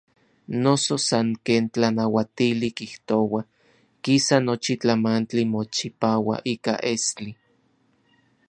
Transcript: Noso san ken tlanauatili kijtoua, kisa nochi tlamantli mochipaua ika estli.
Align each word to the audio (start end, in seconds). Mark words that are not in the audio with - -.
Noso 0.63 0.95
san 1.07 1.27
ken 1.45 1.65
tlanauatili 1.73 2.67
kijtoua, 2.79 3.41
kisa 4.03 4.35
nochi 4.45 4.73
tlamantli 4.81 5.41
mochipaua 5.53 6.35
ika 6.53 6.73
estli. 6.93 7.31